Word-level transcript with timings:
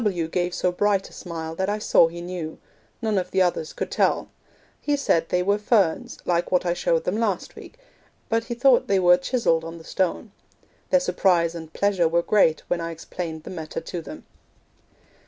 W. 0.03 0.27
gave 0.27 0.55
so 0.55 0.71
bright 0.71 1.07
a 1.11 1.13
smile 1.13 1.53
that 1.53 1.69
I 1.69 1.77
saw 1.77 2.07
he 2.07 2.21
knew; 2.21 2.57
none 3.03 3.19
of 3.19 3.29
the 3.29 3.43
others 3.43 3.71
could 3.71 3.91
tell; 3.91 4.29
he 4.81 4.97
said 4.97 5.29
they 5.29 5.43
were 5.43 5.59
ferns, 5.59 6.17
like 6.25 6.51
what 6.51 6.65
I 6.65 6.73
showed 6.73 7.03
them 7.03 7.17
last 7.19 7.55
week, 7.55 7.77
but 8.27 8.45
he 8.45 8.55
thought 8.55 8.87
they 8.87 8.97
were 8.97 9.17
chiselled 9.19 9.63
on 9.63 9.77
the 9.77 9.83
stone. 9.83 10.31
Their 10.89 10.99
surprise 10.99 11.53
and 11.53 11.71
pleasure 11.71 12.07
were 12.07 12.23
great 12.23 12.63
when 12.67 12.81
I 12.81 12.89
explained 12.89 13.43
the 13.43 13.51
matter 13.51 13.79
to 13.79 14.01
them. 14.01 14.25